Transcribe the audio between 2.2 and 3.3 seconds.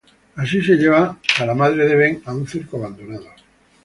a un circo abandonado.